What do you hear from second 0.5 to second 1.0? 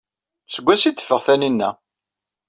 Seg wansi ay